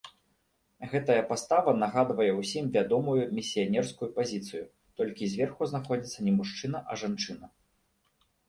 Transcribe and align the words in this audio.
Гэтая 0.91 1.17
пастава 1.31 1.73
нагадвае 1.83 2.29
ўсім 2.39 2.65
вядомую 2.77 3.21
місіянерскую 3.41 4.09
пазіцыю, 4.17 4.63
толькі 5.03 5.31
зверху 5.35 5.71
знаходзіцца 5.73 6.19
не 6.31 6.35
мужчына, 6.39 6.79
а 6.93 7.03
жанчына. 7.05 7.47